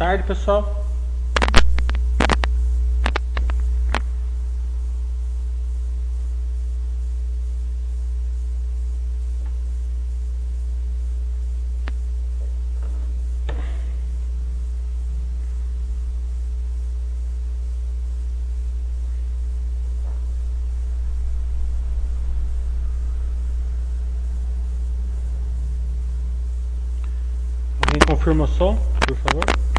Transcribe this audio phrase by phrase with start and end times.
[0.00, 0.64] Tarde, pessoal.
[28.08, 29.69] Confirma o som, por favor?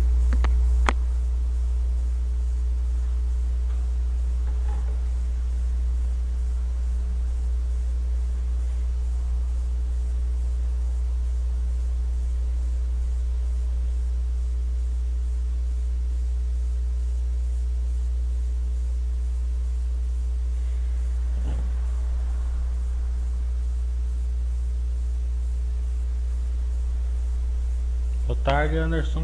[28.78, 29.24] Anderson.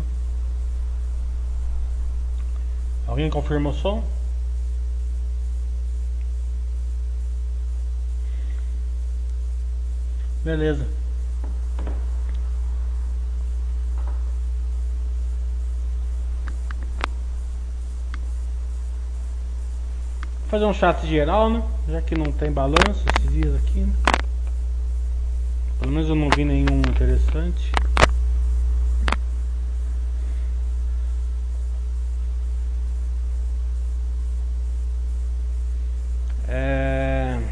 [3.07, 4.03] Alguém confirma o som?
[10.43, 10.85] Beleza.
[20.41, 21.63] Vou fazer um chat geral, né?
[21.89, 23.93] Já que não tem balanço esses dias aqui, né?
[25.79, 27.71] Pelo menos eu não vi nenhum interessante.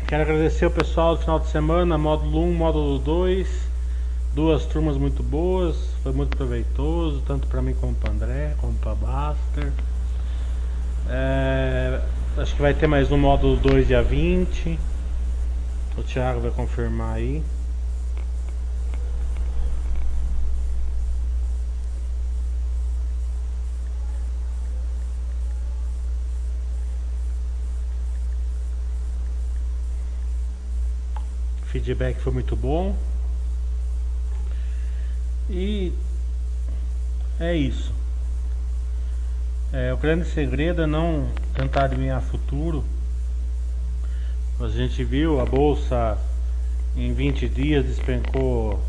[0.08, 3.48] Quero agradecer o pessoal do final de semana, módulo 1, módulo 2,
[4.36, 8.94] duas turmas muito boas, foi muito proveitoso, tanto para mim como para André, como para
[8.94, 9.72] Baster.
[11.10, 12.00] É,
[12.38, 14.80] acho que vai ter mais um módulo 2 dia 20.
[15.98, 17.42] O Thiago vai confirmar aí.
[31.86, 32.96] Feedback foi muito bom.
[35.48, 35.94] E
[37.40, 37.94] é isso.
[39.72, 42.84] É, o grande segredo é não tentar adivinhar futuro.
[44.60, 46.18] A gente viu a bolsa
[46.98, 48.82] em 20 dias despencou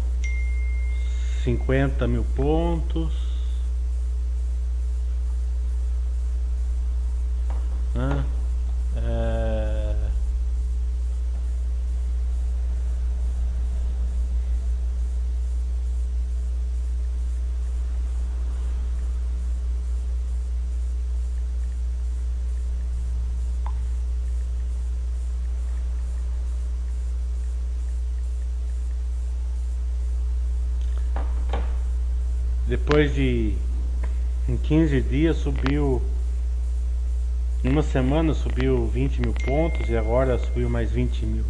[1.44, 3.25] 50 mil pontos.
[32.96, 33.52] Depois de
[34.48, 36.00] em 15 dias subiu
[37.62, 41.44] em uma semana subiu 20 mil pontos e agora subiu mais 20 mil.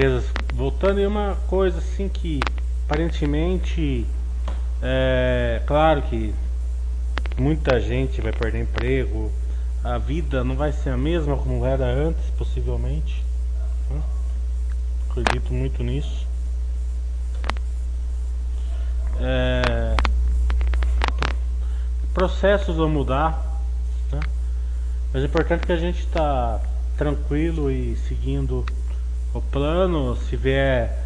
[0.00, 0.24] Empresas
[0.54, 2.40] voltando e uma coisa assim que
[2.86, 4.06] aparentemente
[4.80, 6.34] é claro que
[7.36, 9.30] muita gente vai perder emprego
[9.84, 13.22] a vida não vai ser a mesma como era antes possivelmente
[13.90, 14.02] né?
[15.10, 16.26] acredito muito nisso
[19.20, 19.96] é,
[22.14, 23.60] processos vão mudar
[24.10, 24.20] né?
[25.12, 26.58] mas é importante que a gente está
[26.96, 28.64] tranquilo e seguindo
[29.32, 31.04] o plano, se vier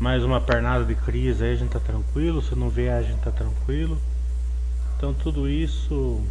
[0.00, 3.20] mais uma pernada de crise aí a gente tá tranquilo, se não vier a gente
[3.20, 3.98] tá tranquilo.
[4.96, 6.22] Então tudo isso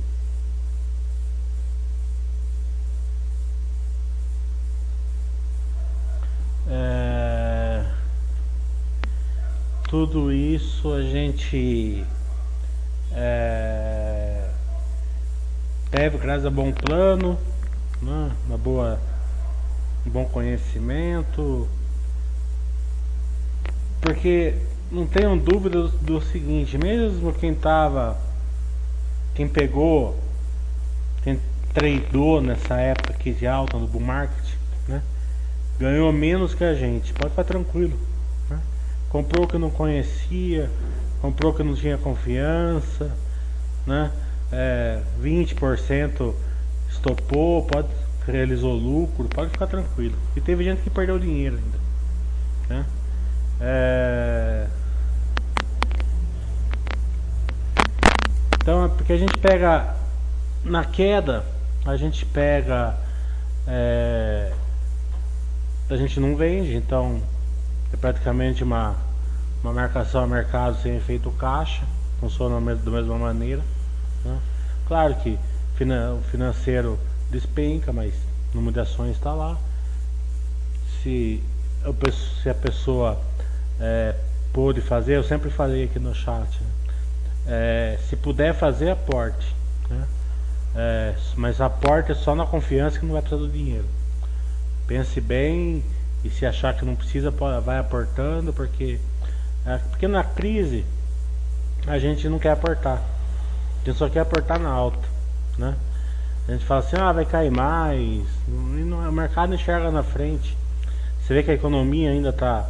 [6.68, 7.86] é,
[9.88, 12.04] tudo isso a gente
[13.12, 14.50] é,
[15.92, 17.38] deve graças a bom plano,
[18.02, 19.00] né, uma boa
[20.10, 21.68] bom conhecimento.
[24.02, 24.54] Porque
[24.92, 28.18] não tenham dúvida do, seguinte, mesmo quem tava.
[29.34, 30.18] Quem pegou,
[31.24, 31.40] quem
[31.74, 34.54] tradou nessa época aqui de alta no bull market,
[34.88, 35.02] né?
[35.78, 38.00] Ganhou menos que a gente, pode ficar tranquilo.
[38.50, 38.58] Né?
[39.10, 40.70] Comprou que não conhecia,
[41.22, 43.12] comprou que não tinha confiança,
[43.86, 44.10] né?
[44.54, 46.34] É, 20%
[46.90, 47.90] estopou, pode
[48.32, 50.16] realizou lucro, pode ficar tranquilo.
[50.36, 51.78] E teve gente que perdeu dinheiro ainda.
[52.70, 52.86] Né?
[53.62, 54.68] É...
[58.62, 59.96] Então é porque a gente pega
[60.64, 61.46] na queda,
[61.86, 62.98] a gente pega.
[63.68, 64.52] É...
[65.88, 67.22] A gente não vende, então
[67.94, 68.96] é praticamente uma,
[69.64, 71.84] uma marcação a mercado sem efeito caixa,
[72.20, 73.62] funciona da mesma maneira.
[74.24, 74.40] Né?
[74.88, 75.38] Claro que
[75.78, 77.00] o financeiro
[77.32, 78.14] despenca, mas
[78.54, 79.58] no número de ações está lá.
[81.02, 81.42] Se,
[82.42, 83.20] se a pessoa
[83.80, 84.16] é,
[84.52, 86.70] pôde fazer, eu sempre falei aqui no chat, né?
[87.48, 89.56] é, se puder fazer, aporte.
[89.90, 90.08] Né?
[90.76, 93.86] É, mas aporte é só na confiança que não vai precisar do dinheiro.
[94.88, 95.84] Pense bem
[96.24, 99.00] e se achar que não precisa, vai aportando, porque,
[99.66, 100.86] é, porque na crise
[101.88, 102.98] a gente não quer aportar.
[102.98, 105.08] A gente só quer aportar na alta.
[105.58, 105.76] Né?
[106.48, 108.24] A gente fala assim, ah, vai cair mais.
[108.48, 110.56] Não, o mercado enxerga na frente.
[111.20, 112.70] Você vê que a economia ainda está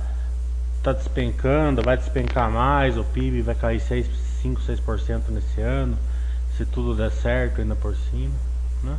[0.81, 4.07] tá despencando, vai despencar mais, o PIB vai cair 6,
[4.41, 5.97] 5, 6% nesse ano,
[6.55, 8.33] se tudo der certo ainda por cima.
[8.81, 8.95] Né?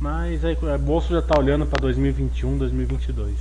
[0.00, 3.36] Mas a bolsa já está olhando para 2021, 2022.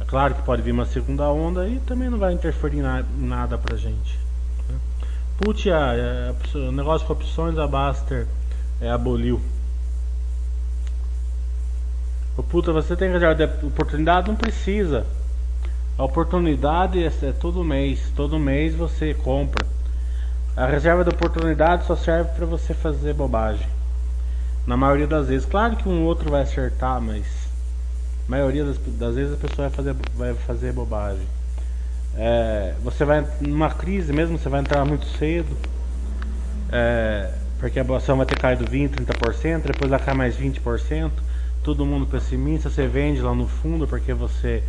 [0.00, 3.56] É claro que pode vir uma segunda onda e também não vai interferir em nada
[3.56, 4.18] para gente.
[4.68, 4.76] Né?
[5.36, 8.26] Put, é, o negócio com opções, a Baster
[8.80, 9.40] é, aboliu.
[12.36, 14.28] O puta, você tem reserva de oportunidade?
[14.28, 15.04] Não precisa.
[15.98, 18.12] A oportunidade é, é todo mês.
[18.14, 19.66] Todo mês você compra.
[20.56, 23.66] A reserva de oportunidade só serve para você fazer bobagem.
[24.66, 25.46] Na maioria das vezes.
[25.46, 27.26] Claro que um outro vai acertar, mas
[28.28, 31.26] a maioria das, das vezes a pessoa vai fazer, vai fazer bobagem.
[32.14, 35.56] É, você vai numa crise mesmo, você vai entrar muito cedo.
[36.70, 41.10] É, porque a ação vai ter caído 20, 30%, depois vai cair mais 20%,
[41.62, 44.62] todo mundo pessimista, você vende lá no fundo porque você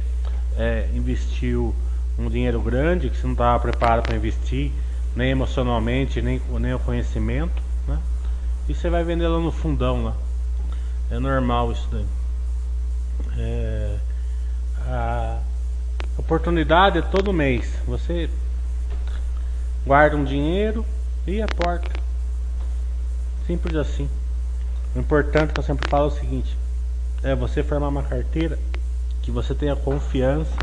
[0.57, 1.73] é, investiu
[2.17, 4.71] um dinheiro grande que você não estava preparado para investir,
[5.15, 7.99] nem emocionalmente, nem, nem o conhecimento, né?
[8.67, 10.15] E você vai vender lá no fundão lá.
[11.09, 12.05] É normal isso daí.
[13.37, 13.97] É,
[14.85, 15.39] a
[16.17, 17.71] oportunidade é todo mês.
[17.87, 18.29] Você
[19.85, 20.85] guarda um dinheiro
[21.25, 21.89] e aporta.
[23.49, 24.07] Simples assim.
[24.95, 26.55] O importante que eu sempre falo é o seguinte:
[27.23, 28.59] é você formar uma carteira
[29.23, 30.55] que você tenha confiança,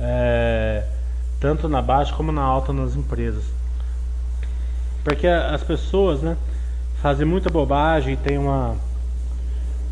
[0.00, 0.84] é,
[1.38, 3.44] tanto na baixa como na alta nas empresas.
[5.04, 6.36] Porque as pessoas né,
[7.00, 8.74] fazem muita bobagem e tem uma,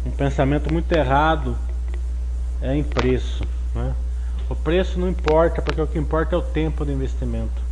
[0.05, 1.57] um pensamento muito errado
[2.61, 3.45] é, em preço.
[3.73, 3.95] Né?
[4.50, 7.62] O preço não importa, porque o que importa é o tempo do investimento,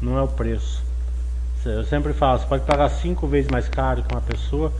[0.00, 0.86] não é o preço.
[1.64, 4.72] Eu sempre falo, você pode pagar cinco vezes mais caro que uma pessoa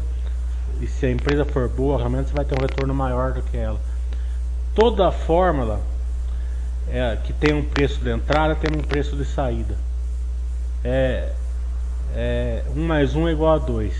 [0.80, 3.56] e se a empresa for boa, realmente você vai ter um retorno maior do que
[3.56, 3.80] ela.
[4.74, 5.80] Toda fórmula
[6.88, 9.74] é, que tem um preço de entrada tem um preço de saída.
[10.84, 11.32] É,
[12.14, 13.92] é, 1 mais 1 é igual a 2.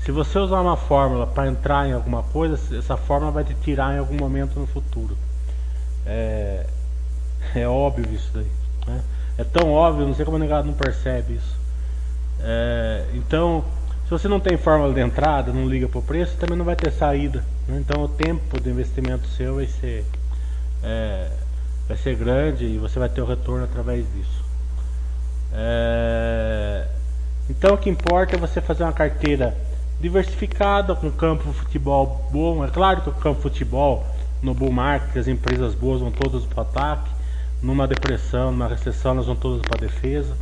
[0.00, 3.94] Se você usar uma fórmula para entrar em alguma coisa, essa fórmula vai te tirar
[3.94, 5.16] em algum momento no futuro.
[6.04, 6.66] É,
[7.54, 8.50] é óbvio isso daí.
[8.86, 9.02] Né?
[9.38, 11.63] É tão óbvio, não sei como o negado não percebe isso.
[12.46, 13.64] É, então,
[14.04, 16.76] se você não tem fórmula de entrada, não liga para o preço, também não vai
[16.76, 17.42] ter saída.
[17.66, 17.78] Né?
[17.80, 20.04] Então, o tempo de investimento seu vai ser,
[20.82, 21.30] é,
[21.88, 24.44] vai ser grande e você vai ter o retorno através disso.
[25.54, 26.86] É,
[27.48, 29.56] então, o que importa é você fazer uma carteira
[29.98, 32.62] diversificada, com campo futebol bom.
[32.62, 34.04] É claro que o campo futebol,
[34.42, 37.10] no bull market, as empresas boas vão todas para o ataque.
[37.62, 40.36] Numa depressão, numa recessão, elas vão todas para a defesa.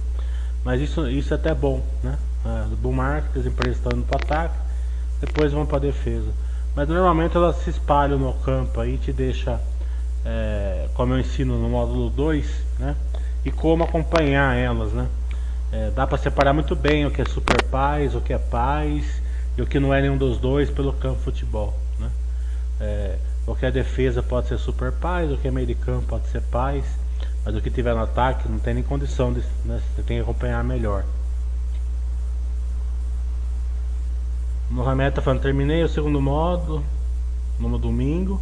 [0.64, 2.18] Mas isso, isso é até bom, né?
[2.44, 4.54] É, do bull market, as empresas estão indo para ataque,
[5.20, 6.30] depois vão para defesa.
[6.74, 9.60] Mas normalmente elas se espalham no campo aí te deixa,
[10.24, 12.46] é, como eu ensino no módulo 2,
[12.78, 12.96] né?
[13.44, 15.06] E como acompanhar elas, né?
[15.72, 19.22] É, dá para separar muito bem o que é super paz, o que é paz
[19.56, 22.10] e o que não é nenhum dos dois pelo campo futebol, né?
[22.80, 23.16] É,
[23.46, 26.26] o que é defesa pode ser super paz, o que é meio de campo pode
[26.28, 26.84] ser paz
[27.44, 29.40] mas o que tiver no ataque não tem nem condição de.
[29.64, 31.04] Né, você tem que acompanhar melhor.
[34.70, 36.82] Mohamed está falando, terminei o segundo módulo
[37.58, 38.40] no domingo.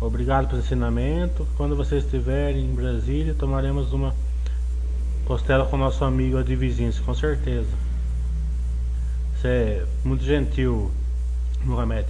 [0.00, 1.46] Obrigado pelo ensinamento.
[1.56, 4.12] Quando você estiver em Brasília, tomaremos uma
[5.24, 7.70] costela com nosso amigo Adivizinhos, com certeza.
[9.36, 10.90] Você é muito gentil,
[11.64, 12.08] Mohamed.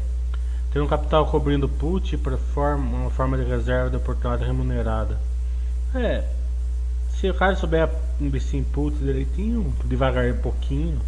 [0.73, 5.19] Ter um capital cobrindo put para forma, uma forma de reserva de oportunidade remunerada.
[5.95, 6.25] É.
[7.11, 7.89] Se o cara souber
[8.21, 11.01] investir em putz direitinho, devagar um pouquinho.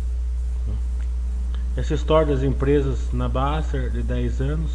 [1.76, 4.70] Essa história das empresas na Baster de 10 anos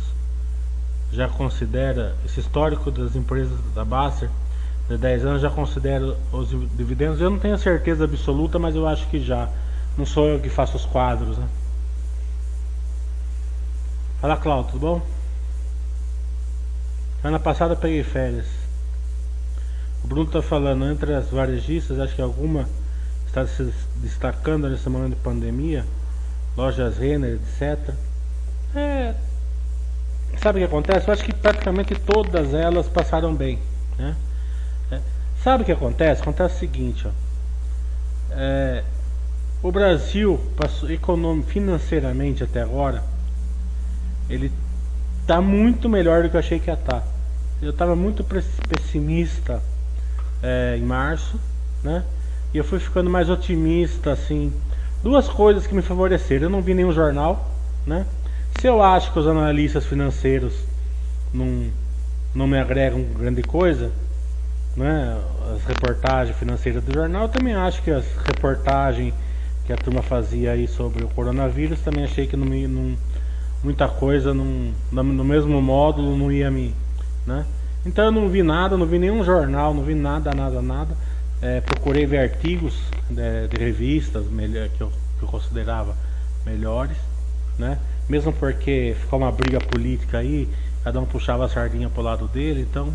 [1.12, 4.30] já considera esse histórico das empresas da Baster
[4.90, 7.22] de 10 anos já considera os dividendos.
[7.22, 9.48] Eu não tenho certeza absoluta, mas eu acho que já.
[9.98, 11.48] Não sou eu que faço os quadros, né?
[14.20, 15.02] Fala Cláudio, tudo bom?
[17.24, 18.59] Ano passado eu peguei férias.
[20.04, 22.68] O Bruno está falando, entre as varejistas, acho que alguma
[23.28, 25.86] está se destacando nesse momento de pandemia.
[26.58, 27.94] Lojas Renner, etc.
[28.76, 29.14] É,
[30.38, 31.08] sabe o que acontece?
[31.08, 33.60] Eu acho que praticamente todas elas passaram bem.
[33.98, 34.16] Né?
[34.92, 35.00] É,
[35.44, 36.22] sabe o que acontece?
[36.22, 37.12] Acontece o seguinte, ó.
[38.32, 38.84] É,
[39.62, 43.04] o Brasil passou econômico, financeiramente até agora,
[44.30, 44.52] ele
[45.22, 47.02] está muito melhor do que eu achei que ia estar.
[47.02, 47.08] Tá.
[47.62, 49.62] Eu estava muito pessimista
[50.42, 51.40] é, em março,
[51.84, 52.04] né?
[52.54, 54.52] E eu fui ficando mais otimista, assim.
[55.04, 56.46] Duas coisas que me favoreceram.
[56.46, 57.50] Eu não vi nenhum jornal,
[57.86, 58.06] né?
[58.60, 60.54] Se eu acho que os analistas financeiros
[61.34, 61.68] não,
[62.34, 63.92] não me agregam grande coisa,
[64.76, 65.18] né?
[65.56, 69.14] As reportagens financeiras do jornal, eu também acho que as reportagens
[69.66, 72.98] que a turma fazia aí sobre o coronavírus, também achei que não, me, não
[73.64, 76.74] muita coisa não, no mesmo módulo não ia me,
[77.28, 77.46] né?
[77.86, 80.96] Então eu não vi nada, não vi nenhum jornal, não vi nada, nada, nada.
[81.42, 82.78] É, procurei ver artigos
[83.10, 85.96] de, de revistas melhor, que, eu, que eu considerava
[86.46, 86.98] melhores,
[87.58, 87.80] né?
[88.10, 90.50] Mesmo porque ficou uma briga política aí,
[90.84, 92.92] cada um puxava a sardinha pro lado dele, então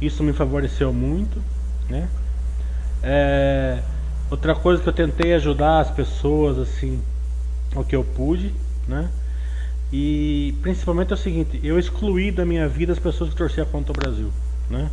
[0.00, 1.42] isso me favoreceu muito,
[1.88, 2.08] né?
[3.02, 3.82] É,
[4.30, 7.02] outra coisa que eu tentei ajudar as pessoas assim,
[7.74, 8.54] o que eu pude,
[8.86, 9.08] né?
[9.92, 13.92] E principalmente é o seguinte, eu excluí da minha vida as pessoas que torciam contra
[13.92, 14.32] o Brasil,
[14.70, 14.90] né?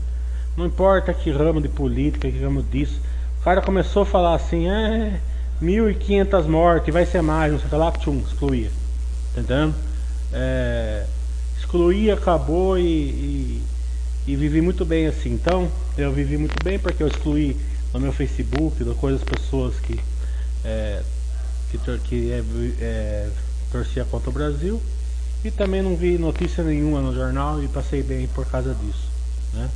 [0.58, 3.00] Não importa que ramo de política, que ramo disso.
[3.40, 5.22] O cara começou a falar assim, é
[5.62, 8.70] 1.500 mortes, vai ser mais, não sei o que lá, tchum, excluía.
[9.32, 9.74] Entendendo?
[10.34, 11.06] É,
[11.58, 13.64] excluía, acabou e, e,
[14.28, 15.32] e, vivi muito bem assim.
[15.32, 17.56] Então, eu vivi muito bem porque eu excluí
[17.94, 19.98] no meu Facebook, das coisas pessoas que,
[20.66, 21.02] é,
[21.72, 22.44] que, que é,
[22.82, 23.30] é
[23.72, 24.82] torcia contra o Brasil
[25.44, 29.08] e também não vi notícia nenhuma no jornal e passei bem por causa disso,
[29.54, 29.70] né?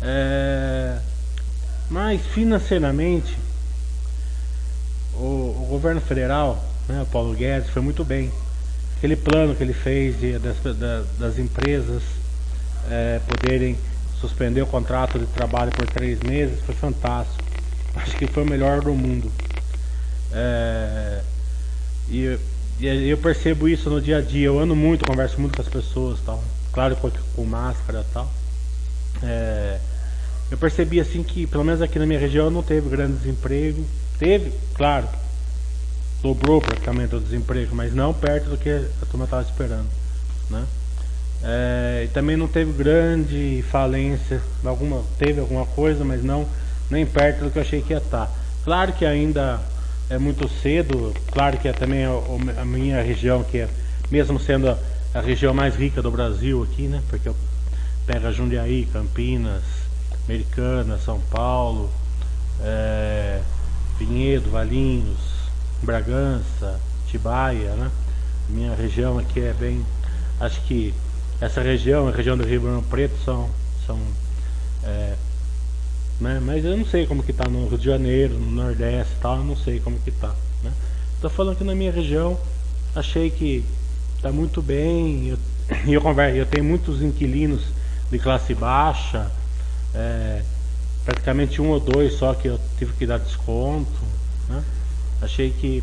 [0.00, 0.98] É,
[1.90, 3.36] mas financeiramente
[5.14, 8.30] o, o, governo federal, né, o Paulo Guedes, foi muito bem.
[8.96, 10.56] Aquele plano que ele fez de, das,
[11.18, 12.02] das, empresas
[12.90, 13.76] é, poderem
[14.20, 17.44] suspender o contrato de trabalho por três meses foi fantástico.
[17.94, 19.30] Acho que foi o melhor do mundo.
[20.32, 21.22] É,
[22.08, 22.38] e
[22.80, 24.46] eu percebo isso no dia a dia.
[24.46, 26.42] Eu ando muito, converso muito com as pessoas, tal.
[26.72, 28.30] Claro, com, com máscara, tal.
[29.22, 29.78] É,
[30.50, 33.84] eu percebi assim que, pelo menos aqui na minha região, não teve grande desemprego.
[34.18, 35.08] Teve, claro,
[36.22, 39.86] dobrou praticamente o desemprego, mas não perto do que a turma estava esperando,
[40.50, 40.64] né?
[41.42, 46.48] É, e também não teve grande falência, alguma teve alguma coisa, mas não
[46.90, 48.26] nem perto do que eu achei que ia estar.
[48.26, 48.32] Tá.
[48.64, 49.60] Claro que ainda
[50.08, 51.14] é muito cedo.
[51.32, 52.10] Claro que é também a,
[52.60, 53.68] a, minha região, que é,
[54.10, 54.78] mesmo sendo a,
[55.14, 57.02] a, região mais rica do Brasil aqui, né?
[57.08, 57.36] Porque eu
[58.06, 59.62] pego Jundiaí, Campinas,
[60.26, 61.90] Americana, São Paulo,
[62.62, 63.40] é,
[63.98, 65.18] Vinhedo, Valinhos,
[65.82, 67.90] Bragança, Tibaia, né?
[68.48, 69.84] Minha região aqui é bem.
[70.38, 70.94] Acho que
[71.40, 73.50] essa região, a região do Rio Grande Preto, são,
[73.86, 73.98] são
[74.84, 75.14] é,
[76.20, 76.40] né?
[76.42, 79.38] Mas eu não sei como que tá no Rio de Janeiro, no Nordeste e tal,
[79.38, 80.72] eu não sei como que tá, né?
[81.20, 82.38] Tô falando que na minha região,
[82.94, 83.64] achei que
[84.22, 85.38] tá muito bem, eu,
[85.86, 87.62] eu converso, eu tenho muitos inquilinos
[88.10, 89.30] de classe baixa,
[89.94, 90.42] é,
[91.04, 94.02] praticamente um ou dois só que eu tive que dar desconto,
[94.48, 94.62] né?
[95.20, 95.82] Achei que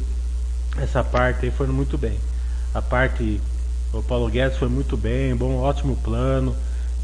[0.78, 2.18] essa parte aí foi muito bem.
[2.74, 3.40] A parte
[3.94, 6.56] o Paulo Guedes foi muito bem, bom, ótimo plano.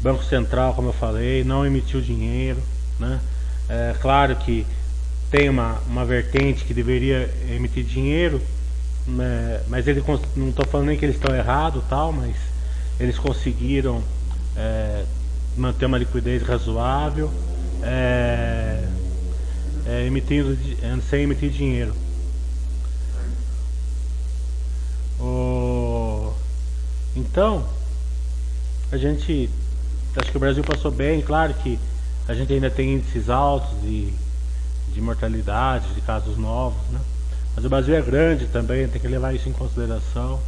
[0.02, 2.60] Banco Central, como eu falei, não emitiu dinheiro.
[3.00, 3.18] Né?
[3.68, 4.66] É claro que
[5.30, 8.40] tem uma, uma vertente que deveria emitir dinheiro,
[9.06, 9.62] né?
[9.68, 10.04] mas ele
[10.36, 12.36] não estou falando nem que eles estão errados, tal, mas
[12.98, 14.02] eles conseguiram
[14.56, 15.04] é,
[15.56, 17.32] manter uma liquidez razoável,
[17.82, 18.84] é,
[19.86, 20.58] é, emitindo,
[21.08, 21.94] sem emitir dinheiro.
[25.18, 26.32] O,
[27.16, 27.66] então,
[28.92, 29.48] a gente
[30.16, 31.78] acho que o Brasil passou bem, claro que
[32.30, 34.12] a gente ainda tem índices altos de,
[34.92, 37.00] de mortalidade, de casos novos, né?
[37.56, 40.38] Mas o Brasil é grande também, tem que levar isso em consideração.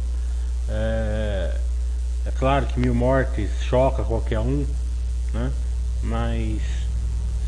[0.69, 1.57] É,
[2.25, 4.65] é claro que mil mortes choca qualquer um,
[5.33, 5.51] né?
[6.01, 6.61] Mas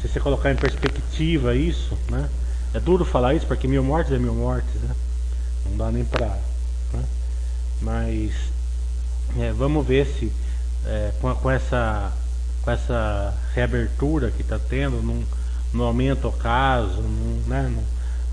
[0.02, 2.30] se você colocar em perspectiva isso, né?
[2.74, 4.94] É duro falar isso porque mil mortes é mil mortes, né?
[5.66, 6.38] Não dá nem pra.
[6.92, 7.06] Né?
[7.82, 8.34] Mas
[9.40, 10.30] é, vamos ver se
[10.86, 12.12] é, com, com, essa,
[12.66, 15.24] com essa reabertura que está tendo, não,
[15.72, 17.84] não aumenta o caso, não, né, não,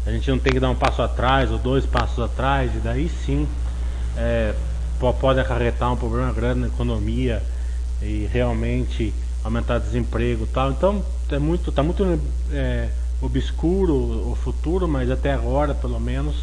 [0.07, 3.09] a gente não tem que dar um passo atrás ou dois passos atrás, e daí
[3.09, 3.47] sim
[4.17, 4.55] é,
[5.21, 7.43] pode acarretar um problema grande na economia
[8.01, 9.13] e realmente
[9.45, 10.71] aumentar desemprego tal.
[10.71, 12.21] Então é muito, está muito
[12.51, 12.89] é,
[13.21, 16.37] obscuro o futuro, mas até agora pelo menos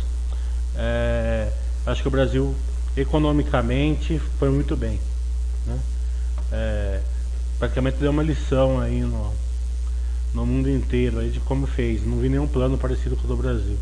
[0.75, 1.51] é,
[1.85, 2.55] acho que o Brasil
[2.95, 4.99] economicamente foi muito bem.
[5.65, 5.79] Né?
[6.51, 7.01] É,
[7.59, 9.33] praticamente deu uma lição aí no,
[10.33, 12.05] no mundo inteiro aí de como fez.
[12.05, 13.77] Não vi nenhum plano parecido com o do Brasil.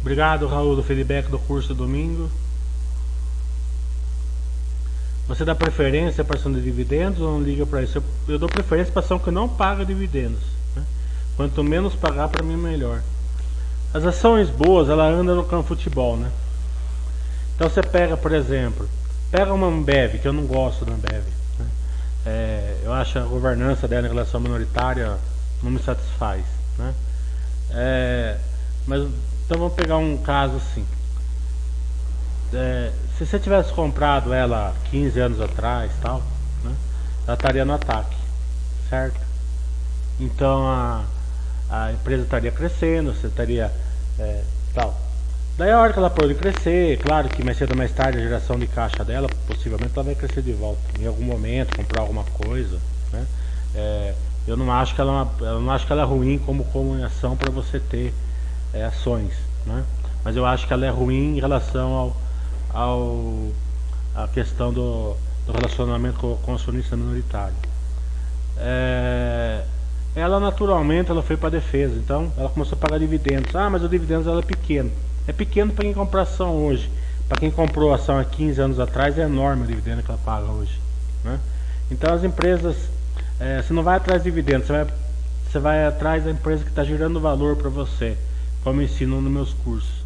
[0.00, 2.28] Obrigado, Raul, do feedback do curso domingo.
[5.28, 7.98] Você dá preferência para ação de dividendos ou não liga para isso?
[7.98, 10.42] Eu, eu, dou preferência para ação que não paga dividendos.
[10.74, 10.84] Né?
[11.36, 13.00] Quanto menos pagar, para mim, melhor.
[13.94, 16.30] As ações boas, ela anda no campo futebol, né?
[17.54, 18.88] Então você pega, por exemplo,
[19.30, 21.24] pega uma Ambev, que eu não gosto da Ambev.
[21.58, 21.66] Né?
[22.24, 25.18] É, eu acho a governança dela em relação minoritária
[25.62, 26.44] não me satisfaz.
[26.78, 26.94] Né?
[27.70, 28.38] É,
[28.86, 29.02] mas
[29.44, 30.86] então vamos pegar um caso assim.
[32.54, 36.22] É, se você tivesse comprado ela 15 anos atrás, tal,
[36.64, 36.74] né,
[37.26, 38.16] ela estaria no ataque,
[38.88, 39.20] certo?
[40.18, 41.04] Então a,
[41.70, 43.72] a empresa estaria crescendo, você estaria
[44.22, 44.42] é,
[44.74, 44.94] tal.
[45.58, 48.22] Daí a hora que ela pode crescer, claro que mais cedo ou mais tarde a
[48.22, 50.80] geração de caixa dela, possivelmente ela vai crescer de volta.
[50.98, 52.78] Em algum momento, comprar alguma coisa.
[53.12, 53.26] Né?
[53.74, 54.14] É,
[54.46, 57.02] eu não acho que ela, é eu não acho que ela é ruim como, como
[57.04, 58.14] ação para você ter
[58.72, 59.34] é, ações.
[59.66, 59.84] Né?
[60.24, 62.16] Mas eu acho que ela é ruim em relação ao,
[62.70, 63.48] ao
[64.14, 67.54] a questão do, do relacionamento com, com o acionista minoritário.
[68.56, 69.64] É,
[70.14, 73.54] ela naturalmente ela foi para defesa, então ela começou a pagar dividendos.
[73.56, 74.90] Ah, mas o dividendos ela é pequeno.
[75.26, 76.90] É pequeno para quem compra ação hoje.
[77.28, 80.50] Para quem comprou ação há 15 anos atrás é enorme o dividendo que ela paga
[80.50, 80.78] hoje.
[81.24, 81.38] Né?
[81.90, 82.76] Então as empresas,
[83.40, 84.86] é, você não vai atrás de dividendos, você vai,
[85.50, 88.16] você vai atrás da empresa que está gerando valor para você,
[88.62, 90.02] como eu ensino nos meus cursos.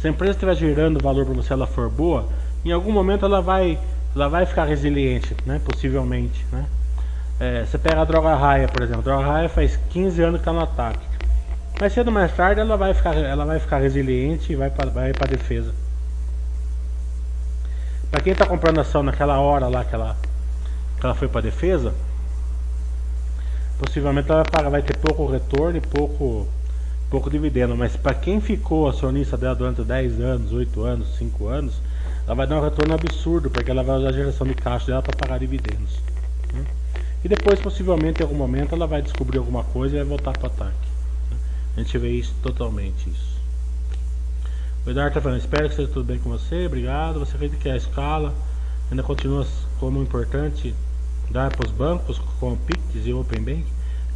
[0.00, 2.26] Se a empresa estiver gerando valor para você, ela for boa,
[2.64, 3.78] em algum momento ela vai,
[4.14, 5.60] ela vai ficar resiliente, né?
[5.62, 6.46] possivelmente.
[6.50, 6.64] Né?
[7.40, 9.00] É, você pega a droga raia, por exemplo.
[9.00, 11.00] A droga raia faz 15 anos que está no ataque.
[11.80, 14.90] Mais cedo ou mais tarde ela vai ficar, ela vai ficar resiliente e vai para
[14.90, 15.72] vai a defesa.
[18.10, 20.14] Para quem está comprando ação naquela hora lá que ela,
[20.98, 21.94] que ela foi para defesa,
[23.78, 26.46] possivelmente ela vai, pagar, vai ter pouco retorno e pouco,
[27.08, 27.74] pouco dividendo.
[27.74, 31.80] Mas para quem ficou acionista dela durante 10 anos, 8 anos, 5 anos,
[32.26, 35.00] ela vai dar um retorno absurdo, porque ela vai usar a geração de caixa dela
[35.00, 36.09] para pagar dividendos.
[37.24, 40.44] E depois, possivelmente, em algum momento, ela vai descobrir alguma coisa e vai voltar para
[40.44, 40.88] o ataque.
[41.76, 43.38] A gente vê isso totalmente isso.
[44.86, 47.18] O Eduardo está falando, espero que esteja tudo bem com você, obrigado.
[47.20, 48.34] Você acredita que a escala
[48.90, 49.46] ainda continua
[49.78, 50.74] como importante
[51.30, 53.64] dar para os bancos como Pix e Open Bank?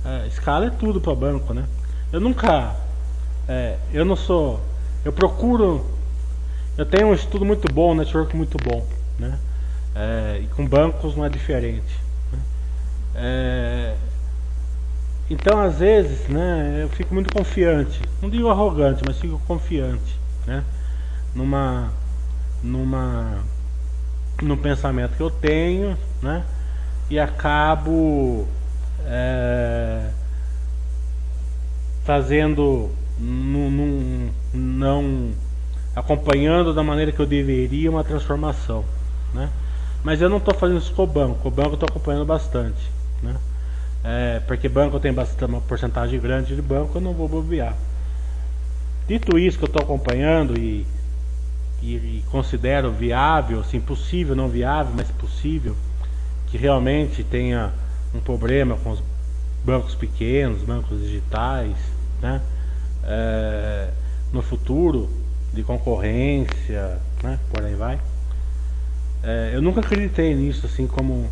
[0.04, 1.66] A escala é tudo para banco, né?
[2.10, 2.74] Eu nunca,
[3.46, 4.60] é, eu não sou,
[5.04, 5.84] eu procuro,
[6.78, 8.86] eu tenho um estudo muito bom, um network muito bom,
[9.18, 9.38] né?
[9.94, 12.03] É, e com bancos não é diferente.
[13.14, 13.94] É,
[15.30, 18.00] então, às vezes, né, eu fico muito confiante.
[18.20, 20.62] Não digo arrogante, mas fico confiante, né?
[21.34, 21.90] Numa
[22.62, 23.42] numa
[24.42, 26.44] no pensamento que eu tenho, né?
[27.10, 28.46] E acabo
[29.06, 30.10] é,
[32.04, 35.32] fazendo num, num, não
[35.94, 38.84] acompanhando da maneira que eu deveria uma transformação,
[39.32, 39.48] né?
[40.02, 41.48] Mas eu não estou fazendo isso com o banco.
[41.48, 42.92] O banco eu estou acompanhando bastante?
[44.04, 47.74] É, porque banco tem bastante, uma porcentagem grande de banco, eu não vou bobear.
[49.08, 50.86] Dito isso que eu estou acompanhando e,
[51.82, 55.74] e, e, considero viável, assim, possível, não viável, mas possível,
[56.48, 57.72] que realmente tenha
[58.14, 59.02] um problema com os
[59.64, 61.76] bancos pequenos, bancos digitais,
[62.20, 62.42] né?
[63.04, 63.88] É,
[64.32, 65.08] no futuro,
[65.54, 67.38] de concorrência, né?
[67.50, 67.98] por aí vai.
[69.22, 71.30] É, eu nunca acreditei nisso assim como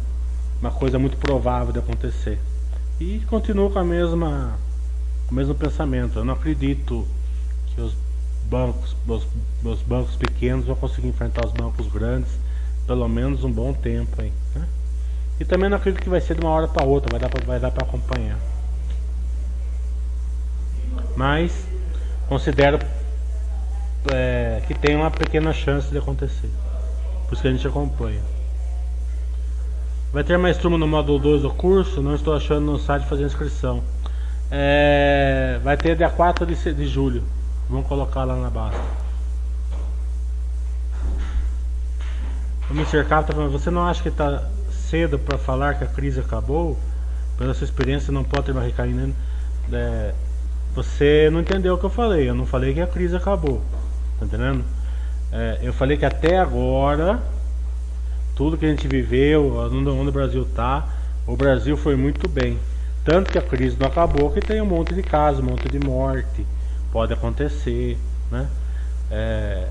[0.61, 2.39] uma coisa muito provável de acontecer.
[3.03, 4.57] E continuo com a mesma
[5.29, 6.21] o mesmo pensamento.
[6.21, 7.05] Eu não acredito
[7.75, 7.97] que os
[8.49, 9.27] bancos, os,
[9.65, 12.31] os bancos pequenos vão conseguir enfrentar os bancos grandes
[12.87, 14.23] pelo menos um bom tempo.
[14.23, 14.69] Né?
[15.41, 17.45] E também não acredito que vai ser de uma hora para outra, vai dar pra,
[17.45, 18.38] vai dar para acompanhar.
[21.17, 21.53] Mas
[22.29, 22.79] considero
[24.12, 26.51] é, que tem uma pequena chance de acontecer.
[27.27, 28.23] Por isso que a gente acompanha.
[30.12, 33.25] Vai ter mais turma no módulo 2 do curso, não estou achando no site fazer
[33.25, 33.83] inscrição.
[34.51, 37.22] É, vai ter dia 4 de, de julho.
[37.70, 38.77] Vamos colocar lá na base.
[42.70, 43.05] O Mr.
[43.07, 46.79] Cap tá falando, você não acha que está cedo para falar que a crise acabou?
[47.38, 49.14] Pela sua experiência não pode ter mais recaindo.
[49.72, 50.12] É,
[50.75, 52.29] você não entendeu o que eu falei.
[52.29, 53.62] Eu não falei que a crise acabou.
[54.20, 54.62] Tá entendendo?
[55.33, 57.18] É, eu falei que até agora,
[58.35, 60.88] tudo que a gente viveu, onde, o Brasil está,
[61.27, 62.59] o Brasil foi muito bem.
[63.05, 65.79] Tanto que a crise não acabou, que tem um monte de casos, um monte de
[65.79, 66.47] morte.
[66.92, 67.99] Pode acontecer,
[68.31, 68.49] né?
[69.11, 69.66] É,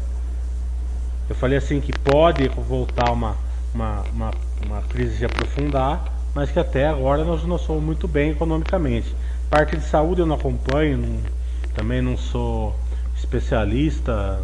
[1.30, 3.36] eu falei assim que pode voltar uma,
[3.74, 4.32] uma, uma,
[4.65, 6.04] uma crise se aprofundar,
[6.36, 9.15] mas que até agora nós não somos muito bem economicamente.
[9.50, 11.19] Parte de saúde eu não acompanho, não,
[11.74, 12.76] também não sou
[13.15, 14.39] especialista,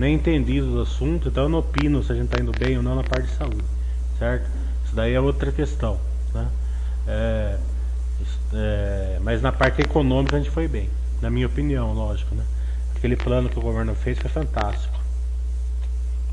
[0.00, 2.82] nem entendido do assunto, então eu não opino se a gente está indo bem ou
[2.82, 3.62] não na parte de saúde,
[4.18, 4.48] certo?
[4.82, 6.00] Isso daí é outra questão,
[6.32, 6.48] né?
[7.06, 7.58] É,
[8.54, 10.88] é, mas na parte econômica a gente foi bem,
[11.20, 12.42] na minha opinião, lógico, né?
[12.96, 14.98] Aquele plano que o governo fez foi fantástico,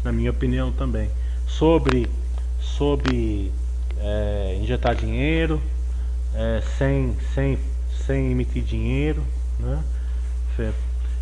[0.01, 1.09] na minha opinião também.
[1.45, 2.09] Sobre,
[2.61, 3.51] sobre
[3.99, 5.61] é, injetar dinheiro,
[6.33, 7.59] é, sem, sem,
[8.05, 9.21] sem emitir dinheiro,
[9.59, 9.83] né?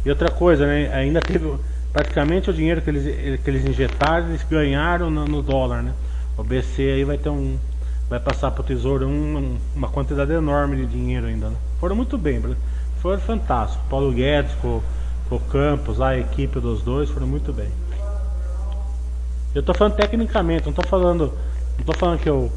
[0.05, 0.93] E outra coisa, né?
[0.93, 1.57] Ainda teve
[1.95, 5.93] praticamente o dinheiro que eles, que eles injetaram, eles ganharam no, no dólar, né?
[6.37, 7.57] O BC aí vai ter um
[8.09, 11.49] vai passar para o tesouro um, uma quantidade enorme de dinheiro ainda.
[11.49, 11.55] Né?
[11.79, 12.43] Foram muito bem,
[13.01, 13.81] foram fantásticos.
[13.89, 14.81] Paulo Guedes com,
[15.29, 17.69] com o Campos, a equipe dos dois foram muito bem.
[19.55, 21.33] Eu estou falando tecnicamente, não estou falando,
[21.77, 22.51] não tô falando que eu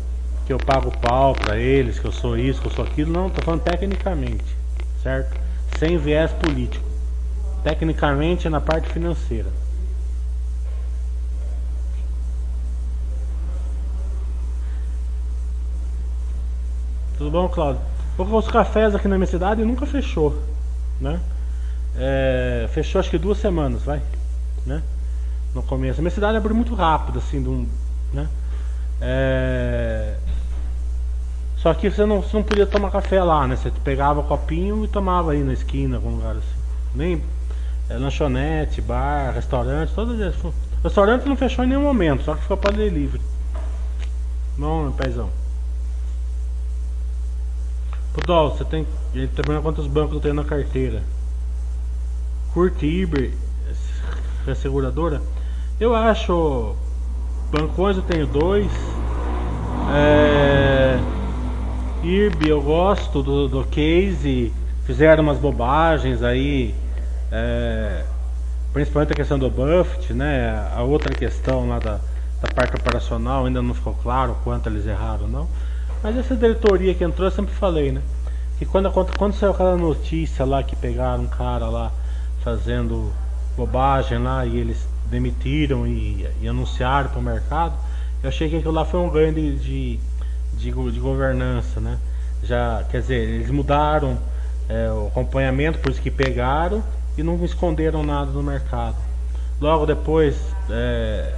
[0.46, 3.28] que eu pago pau para eles, que eu sou isso, que eu sou aquilo, não,
[3.28, 4.56] estou falando tecnicamente,
[5.02, 5.38] certo?
[5.78, 6.87] Sem viés político.
[7.62, 9.50] Tecnicamente na parte financeira.
[17.18, 17.80] Tudo bom, Claudio?
[18.16, 20.40] Os cafés aqui na minha cidade nunca fechou,
[21.00, 21.20] né?
[21.96, 24.00] É, fechou acho que duas semanas, vai,
[24.64, 24.82] né?
[25.52, 26.00] No começo.
[26.00, 27.66] A minha cidade abriu muito rápido, assim, de um,
[28.12, 28.28] né?
[29.00, 30.16] É...
[31.56, 33.56] Só que você não, você não podia tomar café lá, né?
[33.56, 36.58] Você pegava copinho e tomava aí na esquina, algum lugar assim.
[36.94, 37.22] Nem
[37.88, 40.52] é, lanchonete, bar, restaurante, todos isso.
[40.82, 43.22] Restaurante não fechou em nenhum momento, só que ficou para delivery.
[44.56, 45.30] Bom, paizão.
[48.12, 48.86] Podol, você tem.
[49.14, 51.02] Ele vendo quantos bancos eu tenho na carteira.
[52.52, 53.32] Curte Iber,
[54.46, 55.22] é seguradora.
[55.78, 56.74] Eu acho.
[57.50, 58.70] Bancões eu tenho dois.
[59.94, 60.98] É,
[62.02, 64.52] IRB eu gosto do, do case.
[64.84, 66.74] Fizeram umas bobagens aí.
[67.30, 68.04] É,
[68.72, 70.68] principalmente a questão do Buffett, né?
[70.74, 71.98] A outra questão lá da,
[72.40, 75.48] da parte operacional ainda não ficou claro quanto eles erraram não.
[76.02, 78.00] Mas essa diretoria que entrou, eu sempre falei, né?
[78.58, 81.92] Que quando, quando, saiu aquela notícia lá que pegaram um cara lá
[82.42, 83.12] fazendo
[83.56, 87.74] bobagem lá e eles demitiram e, e anunciaram para o mercado,
[88.22, 90.00] eu achei que aquilo lá foi um ganho de, de,
[90.54, 91.98] de, de governança, né?
[92.42, 94.18] Já, quer dizer, eles mudaram
[94.68, 96.82] é, o acompanhamento, por isso que pegaram
[97.18, 98.96] e não esconderam nada no mercado.
[99.60, 100.36] Logo depois
[100.70, 101.34] é,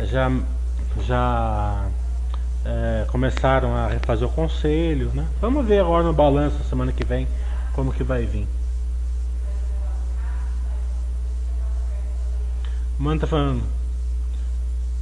[0.00, 0.30] já,
[1.04, 1.86] já
[2.64, 5.26] é, começaram a refazer o conselho, né?
[5.40, 7.26] Vamos ver agora no balanço semana que vem
[7.74, 8.46] como que vai vir.
[12.96, 13.62] Mano tá falando.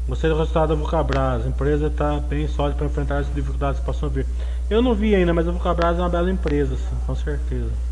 [0.09, 1.45] Gostei do resultado da Vulcabras.
[1.45, 4.25] A empresa está bem sólida para enfrentar as dificuldades que possam vir.
[4.71, 6.75] Eu não vi ainda, mas a Vulcabras é uma bela empresa,
[7.07, 7.89] com certeza.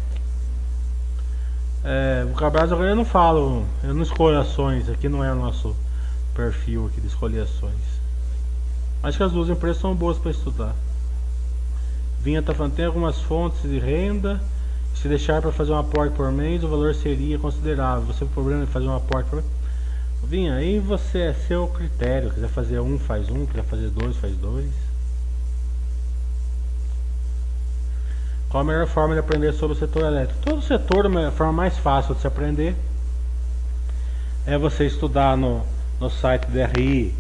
[1.91, 5.75] É, Vulcabras eu não falo, eu não escolho ações, aqui não é o nosso
[6.35, 7.73] perfil aqui de escolher ações.
[9.03, 10.75] Acho que as duas empresas são boas para estudar.
[12.21, 14.39] Vinha tá falando, tem algumas fontes de renda.
[14.97, 18.03] Se deixar para fazer um aporte por mês, o valor seria considerável.
[18.03, 19.49] Você tem problema de fazer um aporte por mês?
[20.25, 22.29] Vinha, aí você é seu critério.
[22.29, 23.47] Quiser fazer um, faz um.
[23.47, 24.88] Quiser fazer dois, faz dois.
[28.49, 30.41] Qual a melhor forma de aprender sobre o setor elétrico?
[30.43, 32.75] Todo setor, a forma mais fácil de se aprender
[34.47, 35.63] é você estudar no,
[36.01, 37.15] no site do RI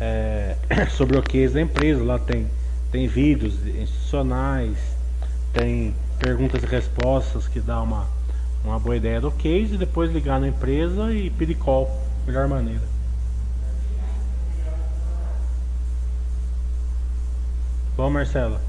[0.00, 0.56] é,
[0.90, 2.02] sobre o case da empresa.
[2.02, 2.48] Lá tem,
[2.90, 4.76] tem vídeos institucionais,
[5.52, 8.08] tem perguntas e respostas que dá uma,
[8.64, 9.76] uma boa ideia do case.
[9.76, 11.88] E depois ligar na empresa e pedir call,
[12.26, 12.82] melhor maneira.
[17.96, 18.67] Bom, Marcela.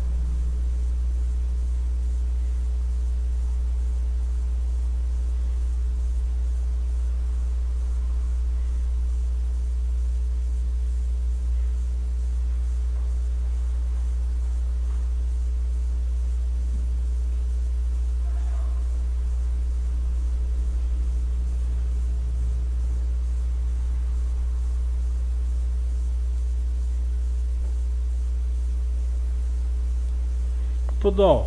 [31.00, 31.46] Tudo, ó.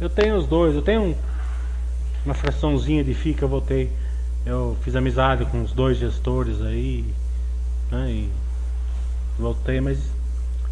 [0.00, 1.16] Eu tenho os dois, eu tenho
[2.24, 3.90] uma fraçãozinha de FII que eu voltei.
[4.44, 7.04] Eu fiz amizade com os dois gestores aí,
[7.90, 8.10] né?
[8.10, 8.30] E
[9.38, 9.98] voltei, mas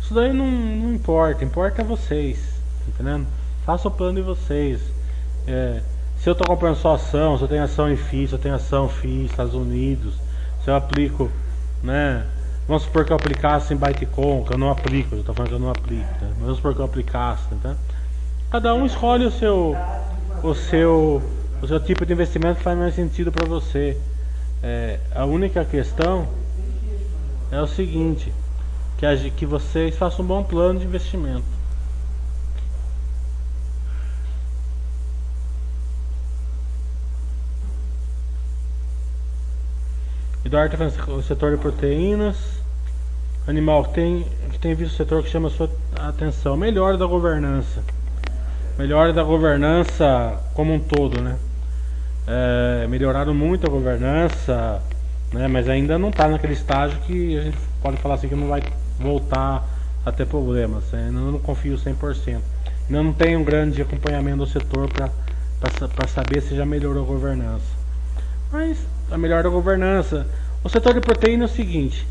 [0.01, 3.27] isso daí não, não importa, importa vocês, tá entendendo?
[3.65, 4.81] Faça o plano de vocês.
[5.47, 5.83] É,
[6.19, 8.55] se eu estou comprando só ação, se eu tenho ação em FII, se eu tenho
[8.55, 10.15] ação FII, Estados Unidos,
[10.65, 11.31] se eu aplico,
[11.83, 12.27] né?
[12.67, 15.55] Vamos supor que eu aplicasse em Bytecom, que eu não aplico, eu estou falando que
[15.55, 16.33] eu não aplico, né?
[16.41, 17.77] Vamos supor que eu aplicasse, tá?
[18.51, 19.77] Cada um escolhe o seu,
[20.43, 21.23] o seu,
[21.63, 23.97] o seu tipo de investimento que faz mais sentido para você.
[24.61, 26.27] É, a única questão
[27.53, 28.33] é o seguinte,
[28.99, 31.45] que, a, que vocês façam um bom plano de investimento.
[40.45, 42.37] Eduardo está o setor de proteínas.
[43.47, 44.27] Animal tem,
[44.61, 46.57] tem visto o setor que chama a sua atenção.
[46.57, 47.85] Melhora da governança.
[48.81, 51.37] Melhora da governança como um todo, né?
[52.27, 54.81] É, melhoraram muito a governança,
[55.35, 55.47] né?
[55.49, 58.63] Mas ainda não está naquele estágio que a gente pode falar assim que não vai
[58.99, 59.69] voltar
[60.03, 60.91] a ter problemas.
[60.95, 62.39] Eu ainda não confio 100%.
[62.87, 67.67] Ainda não tem um grande acompanhamento do setor para saber se já melhorou a governança.
[68.51, 68.79] Mas
[69.11, 70.27] a melhor da governança.
[70.65, 72.09] O setor de proteína é o seguinte: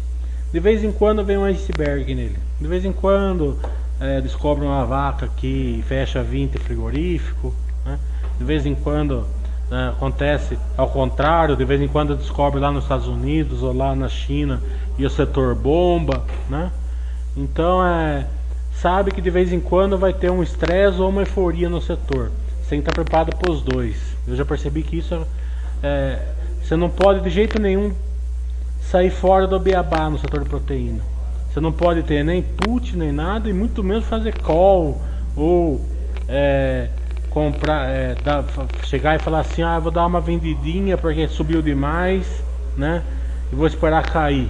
[0.54, 2.38] de vez em quando vem um iceberg nele.
[2.62, 3.58] De vez em quando
[4.00, 7.54] é, descobre uma vaca que fecha 20 frigorífico.
[7.86, 8.00] Né?
[8.38, 9.26] De vez em quando
[9.72, 11.56] é, acontece ao contrário.
[11.56, 14.62] De vez em quando descobre lá nos Estados Unidos ou lá na China
[14.98, 16.24] e o setor bomba.
[16.50, 16.72] Né?
[17.36, 18.26] Então é
[18.80, 22.32] sabe que de vez em quando vai ter um estresse ou uma euforia no setor.
[22.62, 23.98] Você tem que estar preparado para os dois.
[24.26, 25.28] Eu já percebi que isso
[25.84, 26.20] é,
[26.64, 27.94] você não pode de jeito nenhum
[28.82, 31.02] sair fora do beabá no setor de proteína.
[31.50, 35.02] Você não pode ter nem put nem nada e muito menos fazer call
[35.36, 35.84] ou
[36.28, 36.90] é,
[37.30, 38.46] comprar, é, dar,
[38.84, 42.44] chegar e falar assim, ah, vou dar uma vendidinha porque subiu demais,
[42.78, 43.04] né?
[43.52, 44.50] E vou esperar cair.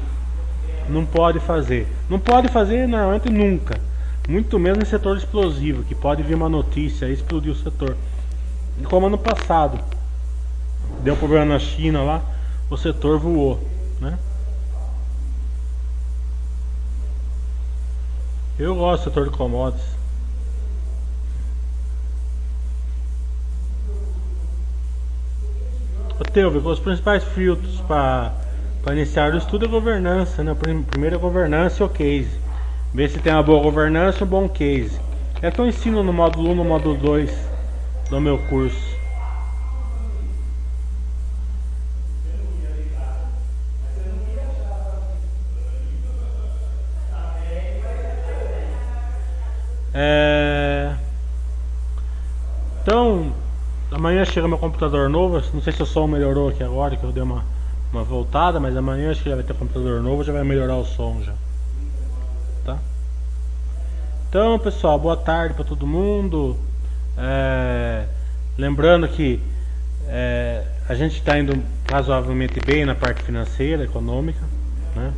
[0.90, 1.88] Não pode fazer.
[2.10, 3.80] Não pode fazer normalmente nunca.
[4.28, 7.96] Muito menos em setor explosivo, que pode vir uma notícia e explodir o setor.
[8.84, 9.80] Como ano passado.
[11.02, 12.22] Deu problema na China lá,
[12.70, 13.60] o setor voou,
[18.60, 19.98] Eu gosto do setor de commodities.
[26.34, 28.34] Teu, os principais filtros para
[28.92, 30.54] iniciar o estudo é governança, né?
[30.92, 32.38] Primeiro é governança e o case.
[32.94, 35.00] Ver se tem uma boa governança e um bom case.
[35.42, 37.32] É que eu ensino no módulo 1 no módulo 2
[38.10, 38.99] do meu curso.
[50.02, 50.96] É...
[52.82, 53.34] Então,
[53.92, 55.44] amanhã chega meu computador novo.
[55.54, 57.44] Não sei se o som melhorou aqui agora, que eu dei uma,
[57.92, 60.86] uma voltada, mas amanhã acho que já vai ter computador novo, já vai melhorar o
[60.86, 61.34] som já.
[62.64, 62.78] Tá?
[64.30, 66.56] Então, pessoal, boa tarde para todo mundo.
[67.18, 68.06] É...
[68.58, 69.42] Lembrando que
[70.08, 70.64] é...
[70.88, 74.46] a gente está indo razoavelmente bem na parte financeira, econômica,
[74.96, 75.12] né?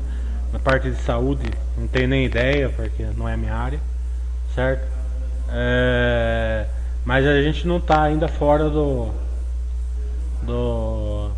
[0.52, 3.91] Na parte de saúde, não tenho nem ideia, porque não é minha área
[4.56, 4.88] certo?
[5.50, 6.66] É,
[7.06, 9.10] mas a gente não está ainda fora do
[10.44, 11.30] do,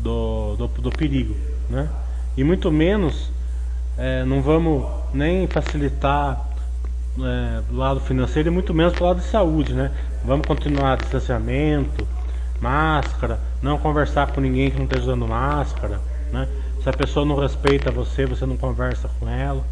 [0.00, 1.36] do, do, do perigo,
[1.70, 1.88] né?
[2.36, 3.30] E muito menos
[3.96, 6.48] é, não vamos nem facilitar
[7.18, 9.92] é, do lado financeiro e muito menos do lado de saúde, né?
[10.24, 12.06] Vamos continuar distanciamento,
[12.60, 16.00] máscara, não conversar com ninguém que não esteja usando máscara,
[16.32, 16.48] né?
[16.82, 19.64] Se a pessoa não respeita você, você não conversa com ela,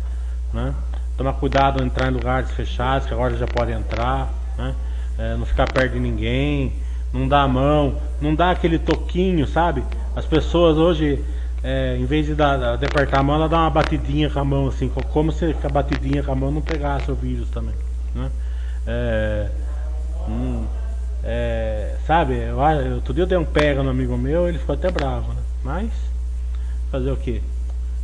[0.52, 0.72] né?
[1.16, 4.74] Tomar cuidado ao entrar em lugares fechados, que agora já pode entrar, né?
[5.18, 6.72] É, não ficar perto de ninguém,
[7.12, 9.84] não dar a mão, não dar aquele toquinho, sabe?
[10.16, 11.22] As pessoas hoje,
[11.62, 14.44] é, em vez de, dar, de apertar a mão, ela dá uma batidinha com a
[14.44, 17.74] mão, assim, como se a batidinha com a mão não pegasse o vírus também.
[18.14, 18.30] Né?
[18.86, 19.48] É,
[20.28, 20.64] hum,
[21.22, 22.58] é, sabe, eu,
[22.94, 25.42] outro dia eu dei um pega no amigo meu, ele ficou até bravo, né?
[25.62, 25.90] Mas,
[26.90, 27.42] fazer o que?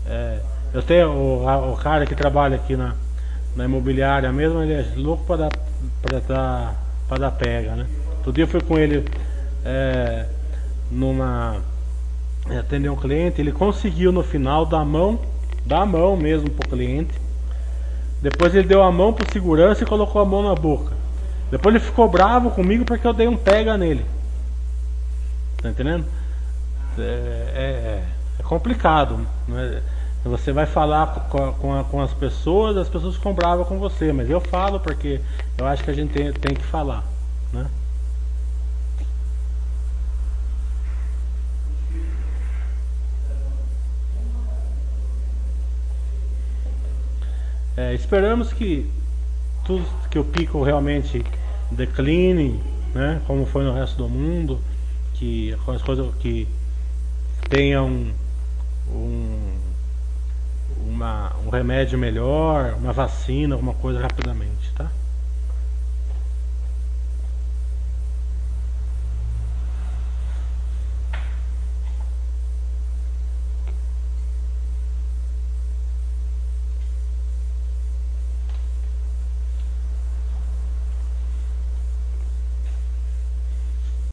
[0.06, 0.40] É,
[0.72, 2.94] eu tenho o, o cara que trabalha aqui na,
[3.56, 5.50] na imobiliária mesmo, ele é louco para dar,
[6.02, 6.74] para dar,
[7.08, 7.86] para dar pega, né?
[8.18, 9.04] Outro dia eu fui com ele
[9.64, 10.26] é,
[10.90, 11.56] numa
[12.58, 15.20] atender um cliente, ele conseguiu no final dar a mão,
[15.66, 17.12] dar a mão mesmo pro cliente.
[18.22, 20.92] Depois ele deu a mão pro segurança e colocou a mão na boca.
[21.50, 24.04] Depois ele ficou bravo comigo porque eu dei um pega nele.
[25.62, 26.04] Tá entendendo?
[26.98, 27.02] É,
[27.54, 28.02] é,
[28.38, 29.26] é complicado.
[29.46, 29.82] Né?
[30.24, 34.40] Você vai falar com, com, as pessoas, as pessoas ficam bravas com você, mas eu
[34.40, 35.20] falo porque
[35.56, 37.04] eu acho que a gente tem, tem que falar.
[37.52, 37.66] Né?
[47.76, 48.90] É, esperamos que
[49.64, 51.24] tudo que o pico realmente
[51.70, 52.60] decline,
[52.92, 54.58] né, como foi no resto do mundo,
[55.14, 56.48] que as coisas que
[57.48, 58.12] tenham um,
[58.90, 59.67] um,
[60.86, 64.90] uma, um remédio melhor, uma vacina, alguma coisa rapidamente, tá?